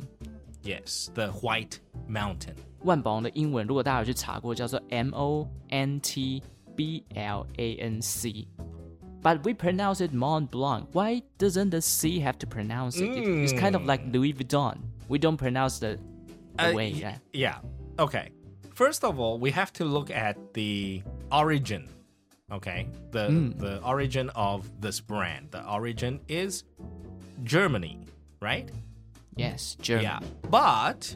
[0.63, 2.57] Yes, the White Mountain.
[2.83, 6.43] 万宝龙的英文，如果大家有去查过，叫做 M O N T
[6.75, 8.49] B L A N C.
[9.23, 10.87] But we pronounce it Mont Blanc.
[10.93, 13.09] Why doesn't the C have to pronounce it?
[13.09, 13.45] Mm.
[13.45, 14.79] It's kind of like Louis Vuitton.
[15.08, 16.00] We don't pronounce the,
[16.56, 16.90] the uh, way.
[16.90, 17.18] Yeah.
[17.34, 17.58] Yeah.
[18.00, 18.32] Okay.
[18.74, 21.88] First of all, we have to look at the origin.
[22.52, 23.58] Okay, the mm.
[23.58, 25.50] the origin of this brand.
[25.52, 26.64] The origin is
[27.44, 28.06] Germany,
[28.42, 28.70] right?
[29.36, 30.06] Yes, Germany.
[30.06, 31.16] Yeah, but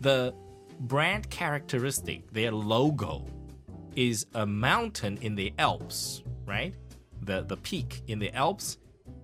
[0.00, 0.34] the
[0.80, 3.24] brand characteristic, their logo,
[3.96, 6.74] is a mountain in the Alps, right?
[7.22, 8.78] The the peak in the Alps,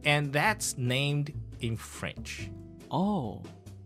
[0.05, 2.51] and that's named in French.
[2.90, 3.42] Oh,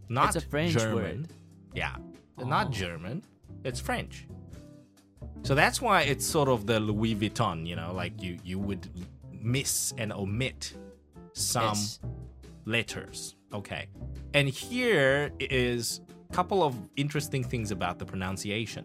[0.09, 0.95] not it's a French German.
[0.95, 1.29] word.
[1.75, 1.97] Yeah,
[2.39, 2.45] oh.
[2.45, 3.23] not German
[3.67, 4.27] it's French.
[5.43, 8.89] So that's why it's sort of the Louis Vuitton, you know, like you you would
[9.33, 10.75] miss and omit
[11.33, 12.01] some yes.
[12.65, 13.35] letters.
[13.53, 13.87] Okay.
[14.35, 18.85] And here is a couple of interesting things about the pronunciation.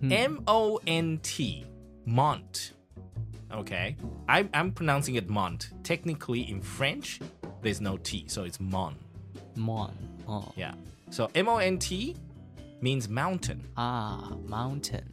[0.00, 0.12] Hmm.
[0.12, 1.64] M O N T,
[2.04, 2.72] Mont.
[3.52, 3.96] Okay.
[4.28, 5.70] I, I'm pronouncing it Mont.
[5.82, 7.18] Technically, in French,
[7.62, 8.94] there's no T, so it's Mon.
[9.56, 9.96] Mon.
[10.28, 10.52] Oh.
[10.56, 10.74] Yeah.
[11.10, 12.16] So M O N T
[12.80, 13.64] means mountain.
[13.76, 15.08] Ah, mountain.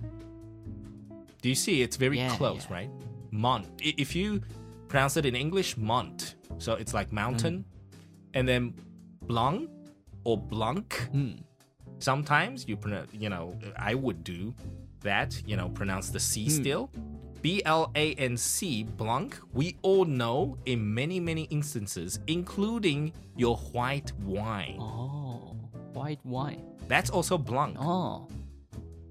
[1.42, 1.82] Do you see?
[1.82, 2.74] It's very yeah, close, yeah.
[2.74, 2.90] right?
[3.32, 3.68] Mont.
[3.80, 4.42] If you
[4.88, 6.36] pronounce it in English, Mont.
[6.58, 7.60] So it's like mountain.
[7.60, 7.98] Mm.
[8.34, 8.74] And then
[9.24, 9.70] Blanc
[10.24, 11.10] or Blanc.
[11.14, 11.44] Mm.
[12.00, 14.54] Sometimes you pronounce, you know, I would do
[15.02, 16.52] that, you know, pronounce the C mm.
[16.52, 16.90] still.
[17.46, 23.56] B L A N C, Blanc, we all know in many, many instances, including your
[23.72, 24.80] white wine.
[24.80, 25.56] Oh,
[25.94, 26.64] white wine.
[26.88, 27.78] That's also Blanc.
[27.80, 28.28] Oh.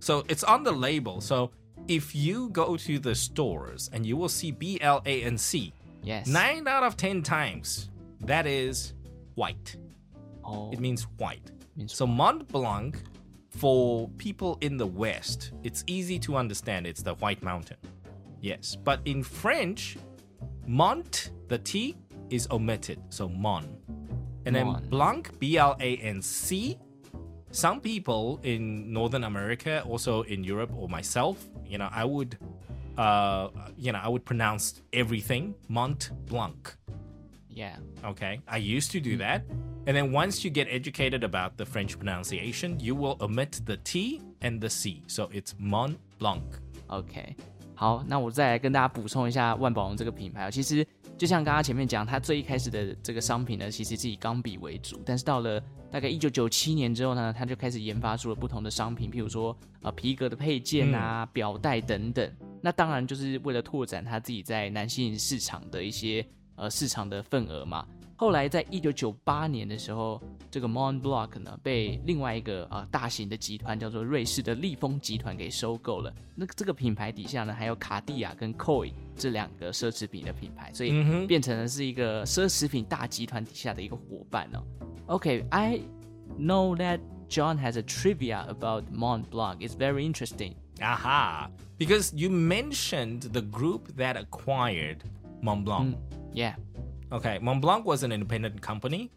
[0.00, 1.20] So it's on the label.
[1.20, 1.52] So
[1.86, 5.72] if you go to the stores and you will see B L A N C,
[6.02, 6.26] yes.
[6.26, 7.88] nine out of ten times
[8.22, 8.94] that is
[9.36, 9.76] white.
[10.44, 10.72] Oh.
[10.72, 11.52] It means white.
[11.76, 13.00] Means so Mont Blanc,
[13.50, 17.76] for people in the West, it's easy to understand it's the White Mountain.
[18.44, 18.76] Yes.
[18.76, 19.96] But in French,
[20.66, 21.96] Mont, the T
[22.28, 23.00] is omitted.
[23.08, 23.64] So Mon.
[24.44, 24.82] And Mon.
[24.82, 26.78] then Blanc, B L A N C,
[27.50, 32.36] some people in Northern America, also in Europe or myself, you know, I would,
[32.98, 36.76] uh, you know, I would pronounce everything Mont Blanc.
[37.48, 37.76] Yeah.
[38.04, 38.42] Okay.
[38.46, 39.46] I used to do that.
[39.86, 44.20] And then once you get educated about the French pronunciation, you will omit the T
[44.42, 45.02] and the C.
[45.06, 46.44] So it's Mont Blanc.
[46.90, 47.34] OK，
[47.74, 50.50] 好，那我再来跟大家补充一下万宝龙这个品牌。
[50.50, 50.86] 其实
[51.18, 55.60] 就像刚刚前面讲，它最一开始的这个商品呢，其实是以钢笔为主，但是到了
[55.90, 62.32] 大概一九九七年之后呢，它就开始研发出了不同的商品，譬如说呃皮革的配件啊、表带等等。
[62.60, 67.84] 那当然就是为了拓展它自己在男性市场的一些呃市场的份额嘛。
[68.23, 76.13] 后来，在一九九八年的时候，这个 Mont Blanc 呢被另外一个啊大型的集团叫做瑞士的利丰集团给收购了。
[76.35, 84.63] 那这个品牌底下呢，还有卡地亚跟 Koi 这两个奢侈品的品牌，所以变成了是一个奢侈品大集团底下的一个伙伴哦。
[85.07, 85.79] Okay，I
[86.37, 89.59] know that John has a trivia about Mont Blanc.
[89.61, 90.55] It's very interesting.
[90.81, 91.49] Aha!
[91.77, 95.03] Because you mentioned the group that acquired
[95.41, 95.95] Mont Blanc.
[95.95, 95.97] Mm,
[96.33, 96.55] yeah.
[97.12, 99.10] Okay, Montblanc was an independent company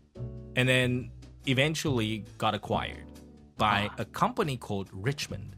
[0.56, 1.12] and then
[1.48, 3.06] eventually got acquired
[3.58, 3.96] by ah.
[4.00, 5.54] a company called Richemont.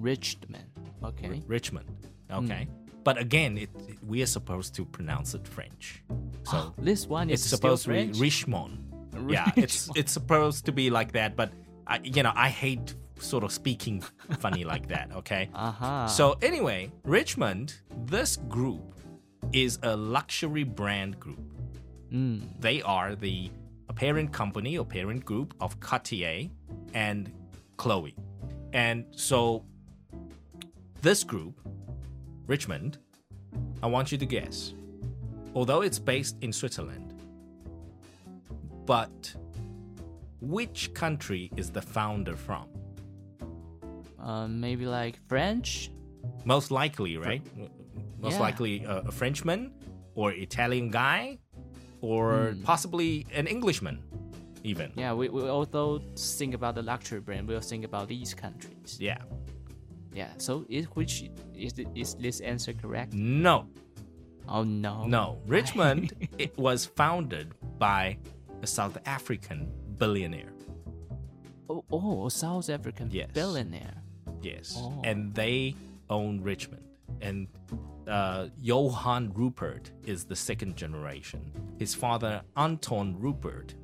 [0.00, 0.64] Richemont.
[1.02, 1.28] Okay.
[1.28, 1.86] R- Richemont.
[2.30, 2.66] Okay.
[2.68, 2.84] Mm.
[3.04, 6.02] But again, it, it, we are supposed to pronounce it French.
[6.44, 8.78] So this one is supposed to be Richemont.
[9.28, 11.52] Yeah, it's it's supposed to be like that, but
[11.86, 14.02] I, you know, I hate sort of speaking
[14.40, 15.50] funny like that, okay?
[15.54, 16.08] Uh-huh.
[16.08, 18.82] So anyway, Richemont, this group
[19.52, 21.53] is a luxury brand group.
[22.14, 22.42] Mm.
[22.60, 23.50] They are the
[23.96, 26.48] parent company or parent group of Cartier
[26.94, 27.32] and
[27.76, 28.16] Chloe.
[28.72, 29.64] And so
[31.02, 31.60] this group,
[32.46, 32.98] Richemont,
[33.82, 34.74] I want you to guess.
[35.54, 37.14] Although it's based in Switzerland,
[38.84, 39.34] but
[40.40, 42.66] which country is the founder from?
[44.20, 45.90] Uh, maybe like French?
[46.44, 47.42] Most likely, right?
[48.18, 48.40] Most yeah.
[48.40, 49.72] likely a Frenchman
[50.14, 51.38] or Italian guy
[52.04, 52.62] or mm.
[52.62, 53.98] possibly an Englishman,
[54.62, 54.92] even.
[54.94, 57.48] Yeah, we, we also think about the luxury brand.
[57.48, 58.98] We'll think about these countries.
[59.00, 59.18] Yeah.
[60.12, 60.28] Yeah.
[60.38, 63.14] So is which is is this answer correct?
[63.14, 63.66] No.
[64.48, 65.06] Oh no.
[65.06, 68.18] No, Richemont it was founded by
[68.62, 70.52] a South African billionaire.
[71.70, 73.30] Oh, oh South African Yes.
[73.32, 74.02] billionaire.
[74.42, 75.00] Yes, Oh.
[75.04, 75.74] and they
[76.10, 76.84] own Richemont.
[77.22, 77.48] And
[78.08, 81.40] uh, Johann Rupert is the second generation.
[81.78, 83.74] His father, Anton Rupert,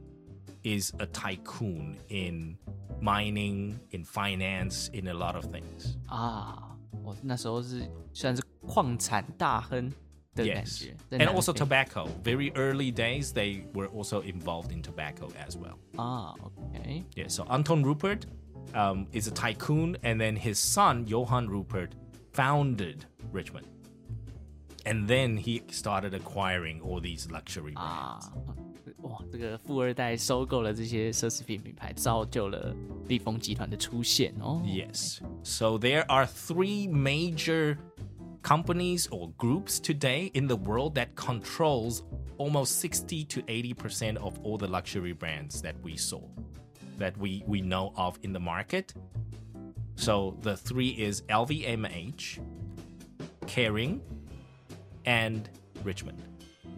[0.62, 2.59] is a tycoon in
[3.00, 5.96] mining, in finance, in a lot of things.
[6.09, 9.90] Ah, 我那时候是算是矿产大亨。
[10.37, 12.06] Yes, and also tobacco.
[12.22, 15.78] Very early days, they were also involved in tobacco as well.
[15.98, 17.04] Ah, okay.
[17.16, 18.26] Yeah, so Anton Rupert
[18.74, 21.94] um, is a tycoon, and then his son Johann Rupert
[22.33, 23.66] founded Richemont
[24.84, 28.30] and then he started acquiring all these luxury brands.
[29.02, 32.74] 哇，这个富二代收购了这些奢侈品品牌，造就了
[33.08, 34.62] 历峰集团的出现哦。
[34.64, 37.78] Yes, so there are three major
[38.42, 42.02] companies or groups today in the world that controls
[42.36, 46.20] almost 60 to 80% of all the luxury brands that we saw
[46.98, 48.92] that we we know of in the market.
[49.96, 52.40] So the three is LVMH,
[53.46, 54.00] Kering,
[55.11, 55.49] and
[55.85, 56.18] Richemont.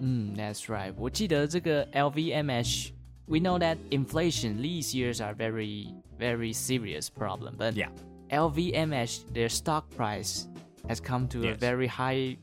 [0.01, 0.93] Mm, that's right.
[0.97, 2.93] 嗯，That's LVMH.
[3.29, 7.57] We know that inflation these years are very, very serious problem.
[7.57, 7.91] But yeah.
[8.31, 10.49] LVMH, their stock price
[10.89, 11.55] has come to yes.
[11.55, 12.37] a very high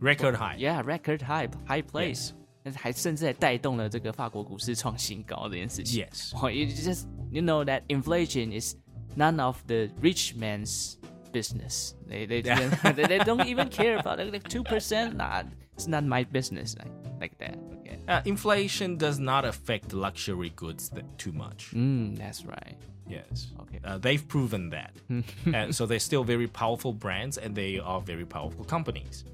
[0.00, 0.56] record high.
[0.58, 2.32] Yeah, record high, high place.
[2.32, 2.76] Yes.
[2.76, 6.04] 还甚至还带动了这个法国股市创新高这件事情。
[6.04, 6.34] Yes.
[6.34, 8.74] Well, you just you know that inflation is
[9.16, 10.97] none of the rich man's
[11.32, 11.94] business.
[12.06, 12.40] They they
[12.96, 14.32] they, they don't even care about it.
[14.32, 15.42] Like two percent, nah,
[15.74, 16.76] it's not my business.
[16.78, 17.58] Like like that.
[17.80, 17.98] Okay.
[18.08, 21.72] Uh, inflation does not affect luxury goods that too much.
[21.74, 22.76] Mm, that's right.
[23.08, 23.48] Yes.
[23.60, 23.80] Okay.
[23.84, 24.92] Uh, they've proven that.
[25.54, 29.24] and so they're still very powerful brands and they are very powerful companies.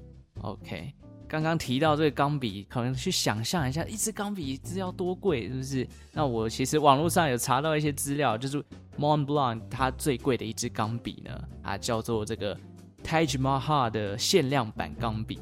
[0.43, 0.93] OK，
[1.41, 5.87] 刚刚提到这个钢笔，可能去想象一下，一支钢笔是要多贵，是不是？
[6.13, 8.63] 那我其实网络上有查到一些资料，就是
[8.97, 12.57] Mont Blanc 它最贵的一支钢笔呢，啊，叫做这个
[13.03, 15.39] Taj Mahal 的限量版钢笔。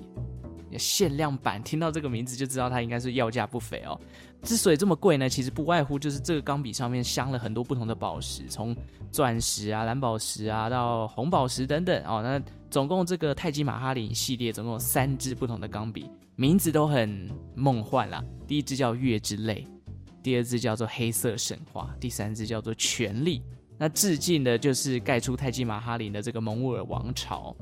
[0.76, 3.96] 限量版，听到这个名字就知道它应该是要价不菲哦。
[4.42, 8.76] 之所以这么贵呢，其实不外乎就是这个钢笔上面镶了很多不同的宝石，从
[9.12, 12.24] 钻石啊、蓝宝石啊到红宝石等等哦。
[12.24, 12.42] 那
[12.74, 18.26] 总共这个泰姬玛哈林系列总共有三支不同的钢笔，名字都很梦幻啦。
[18.48, 19.68] 第一支叫月之泪，
[20.24, 23.44] 第二支叫做黑色神话，第三支叫做权力。
[23.78, 27.56] 那致敬的就是盖出泰姬玛哈林的这个蒙兀尔王朝。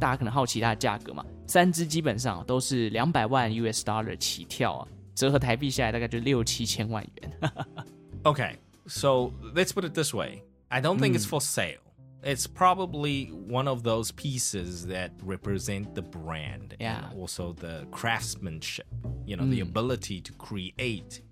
[0.00, 1.24] 大家可能好奇它的价格嘛？
[1.46, 7.32] 三支基本上都是两百万 US dollar 起跳啊，折合台币下来大概就六七千万元。
[8.24, 8.56] Okay.
[8.88, 11.85] So let's put it this way I don't think it's for sale.
[12.26, 17.08] it's probably one of those pieces that represent the brand yeah.
[17.08, 18.86] and also the craftsmanship,
[19.24, 19.50] you know, mm.
[19.50, 21.22] the ability to create,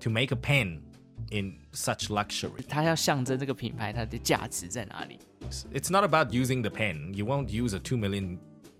[0.00, 0.82] to make a pen
[1.30, 2.62] in such luxury.
[5.72, 7.12] It's not about using the pen.
[7.14, 8.38] You won't use a 2 million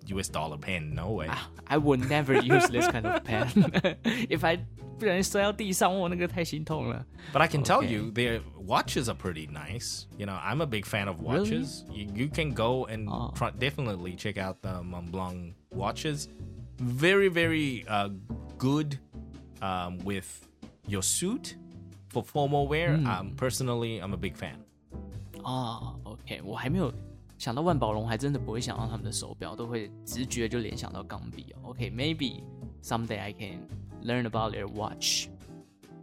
[0.09, 1.29] US dollar pen, no way.
[1.31, 3.97] Ah, I would never use this kind of pen.
[4.05, 4.65] if I
[4.98, 7.06] 不小心摔到地上，我那个太心痛了。
[7.34, 7.91] But I can tell Okay.
[7.91, 10.06] you, their watches are pretty nice.
[10.17, 11.84] You know, I'm a big fan of watches.
[11.91, 13.34] You, you can go and Oh.
[13.36, 16.28] try, definitely check out the Mont Blanc watches.
[16.78, 18.10] Very, very uh,
[18.58, 18.98] good
[19.62, 20.26] um, with
[20.88, 21.56] your suit
[22.10, 22.96] for formal wear.
[22.96, 24.56] Um, personally, I'm a big fan.
[25.43, 26.93] 啊，OK，我还没有
[27.38, 31.72] 想到万宝龙，还真的不会想到他们的手表，都会直觉就联想到钢笔哦。
[31.72, 33.67] OK，maybe、someday I can
[34.02, 35.30] learn about their watch。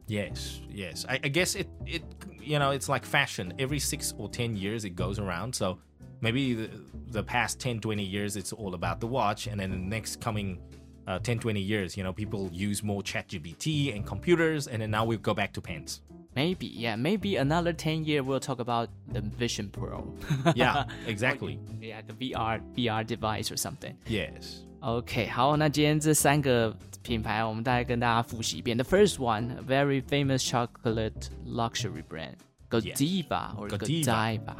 [0.07, 1.07] Yes, yes.
[1.09, 2.03] I, I guess it, it,
[2.41, 3.53] you know, it's like fashion.
[3.59, 5.55] Every six or 10 years, it goes around.
[5.55, 5.79] So
[6.21, 6.71] maybe the,
[7.13, 9.47] the past 10, 20 years, it's all about the watch.
[9.47, 10.59] And then the next coming
[11.07, 14.67] uh, 10, 20 years, you know, people use more ChatGPT and computers.
[14.67, 16.01] And then now we go back to pens.
[16.35, 20.13] Maybe, yeah, maybe another 10 year we'll talk about the Vision Pro.
[20.55, 21.59] Yeah, exactly.
[21.81, 23.97] yeah, the VR VR device or something.
[24.07, 24.63] Yes.
[24.81, 26.75] OK，好，那今天这三个
[27.05, 28.77] 品牌，我们大概跟大家复习一遍。
[28.77, 32.37] The first one, a very famous chocolate luxury brand,
[32.71, 34.37] Godiva or Godiva.
[34.37, 34.57] Godiva.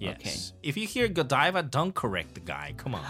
[0.00, 0.52] Yes.
[0.64, 2.74] If you hear Godiva, don't correct the guy.
[2.76, 3.04] Come on.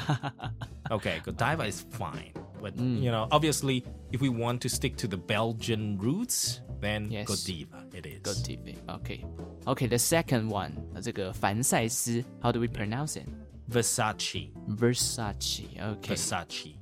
[0.91, 2.33] okay, Godiva is fine.
[2.61, 3.83] But, you know, obviously,
[4.13, 7.27] if we want to stick to the Belgian roots, then Yes.
[7.27, 8.21] Godiva it is.
[8.21, 8.73] Godiva.
[8.89, 9.25] OK,
[9.67, 9.87] OK.
[9.87, 13.27] The second one，呃这个凡赛斯，How do we pronounce it?
[13.71, 14.51] Versace.
[14.69, 15.65] Versace.
[15.81, 16.15] OK.
[16.15, 16.75] Versace.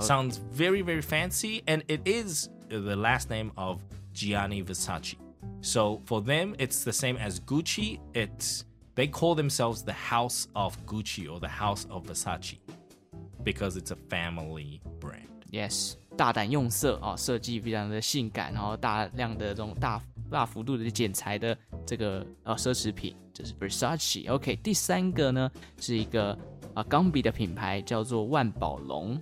[0.00, 3.80] Sounds very, very fancy, and it is the last name of
[4.14, 5.16] Gianni Versace.
[5.60, 7.98] So for them, it's the same as Gucci.
[8.14, 8.64] It's
[8.94, 12.58] they call themselves the House of Gucci or the House of Versace
[13.44, 15.28] because it's a family brand.
[15.50, 21.56] Yes，大胆用色哦，设计非常的性感，然后大量的这种大大幅度的剪裁的
[21.86, 26.36] 这个呃奢侈品，这是 Versace。OK，第三个呢是一个
[26.72, 29.20] 啊钢笔的品牌，叫做万宝龙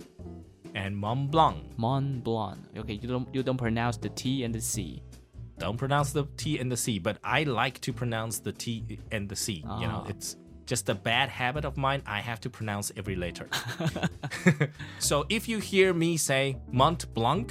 [0.76, 1.56] And Mont Blanc.
[1.78, 6.70] Mont Blanc。OK，you don't you don't pronounce the T and the C。Don't pronounce the T and
[6.70, 9.64] the C, but I like to pronounce the T and the C.
[9.80, 10.12] You know, Ah.
[10.12, 10.36] it's
[10.72, 12.02] just a bad habit of mine.
[12.06, 13.48] I have to pronounce every letter.
[14.98, 17.48] so if you hear me say Mont Blanc,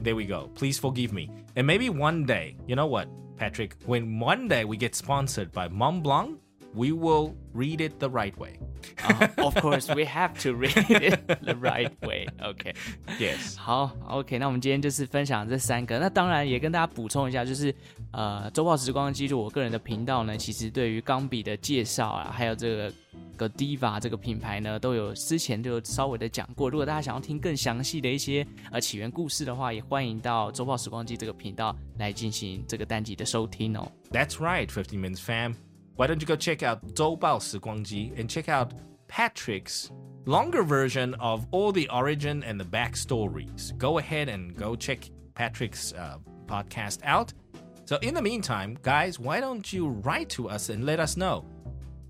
[0.00, 0.40] there we go.
[0.54, 1.24] Please forgive me.
[1.56, 3.74] And maybe one day, you know what, Patrick?
[3.86, 6.38] When one day we get sponsored by Mont Blanc,
[6.74, 8.58] we will read it the right way.
[9.02, 11.16] Uh, of course, we have to read it
[11.50, 12.13] the right way.
[12.42, 13.56] OK，Yes.
[13.60, 15.98] 好，OK，那我们今天就是分享这三个。
[15.98, 17.74] 那当然也跟大家补充一下，就是
[18.12, 22.92] 呃，周报时光机就我个人的频道呢，其实对于钢笔的介绍啊，还有这个
[23.38, 26.68] Godiva 这个品牌呢，都有之前就稍微的讲过。
[26.68, 33.90] 如果大家想要听更详细的一些呃起源故事的话，也欢迎到周报时光机这个频道来进行这个单集的收听哦。
[34.10, 35.54] That's right, 50 Minutes fam.
[35.96, 38.72] Why don't you go check out 周报时光机 and check out
[39.08, 39.86] Patrick's
[40.26, 43.76] longer version of all the origin and the backstories.
[43.78, 47.32] Go ahead and go check Patrick's uh, podcast out.
[47.86, 51.44] So, in the meantime, guys, why don't you write to us and let us know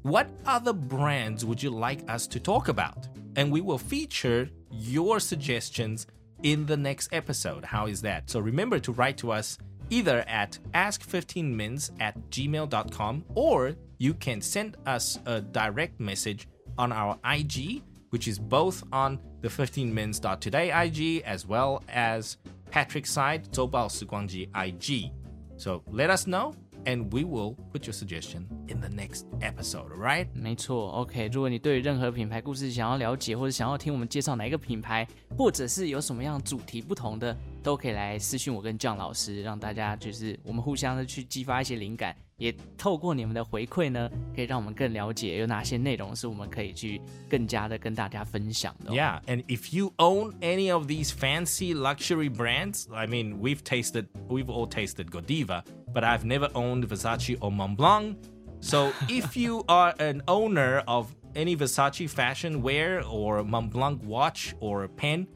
[0.02, 3.08] what other brands would you like us to talk about?
[3.36, 6.06] And we will feature your suggestions
[6.42, 7.64] in the next episode.
[7.64, 8.28] How is that?
[8.28, 9.58] So remember to write to us
[9.90, 17.18] either at ask15mins at gmail.com or you can send us a direct message on our
[17.24, 17.82] IG,
[18.14, 22.36] which is both on the 15mins.today IG as well as
[22.70, 25.10] Patrick's side, Zobao Siguangji IG.
[25.56, 26.54] So let us know
[26.85, 30.27] and we will put your suggestion in the next episode, all right?
[30.33, 31.29] 没错，OK。
[31.31, 35.07] 如果你对于任何品牌故事想要了解，或者想要听我们介绍哪一个品牌，
[35.37, 54.07] 或者是有什么样主题不同的，都可以来私讯我跟酱老师，让大家就是我们互相的去激发一些灵感，也透过你们的回馈呢，可以让我们更了解有哪些内容是我们可以去更加的跟大家分享的哦、 Yeah, and if you own any of these fancy luxury brands, I mean, we've tasted,
[54.29, 55.63] we've all tasted Godiva,
[55.94, 58.18] but I've never owned Versace or Mont Blanc.
[58.60, 64.54] So if you are an owner of any Versace fashion wear or Mont Blanc watch
[64.60, 65.26] or pen,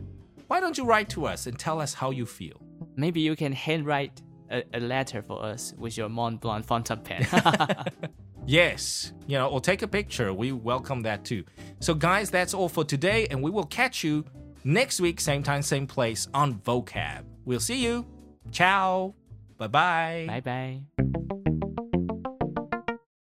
[0.49, 2.61] why don't you write to us and tell us how you feel?
[2.97, 7.27] Maybe you can handwrite a, a letter for us with your Mont Blanc fountain pen.
[8.49, 10.33] Yes, you know, or take a picture.
[10.33, 11.45] We welcome that too.
[11.81, 14.25] So, guys, that's all for today, and we will catch you
[14.65, 17.25] next week, same time, same place on Vocab.
[17.45, 18.07] We'll see you.
[18.51, 19.15] Ciao.
[19.59, 20.25] 拜拜。
[20.29, 21.58] 拜拜。